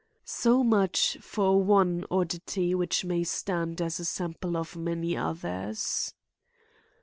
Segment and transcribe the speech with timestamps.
[0.25, 6.15] So much for one oddity which may stand as a sample of many others.